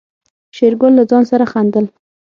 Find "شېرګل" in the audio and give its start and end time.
0.55-0.93